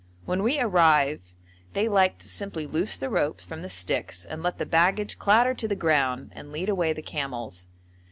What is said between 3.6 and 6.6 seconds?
the sticks and let the baggage clatter to the ground and